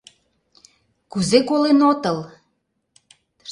—Кузе 1.11 1.39
колен 1.49 1.79
отыл?.. 1.91 2.17